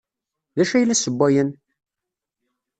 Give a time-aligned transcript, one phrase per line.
[0.55, 1.49] D acu ay la ssewwayen?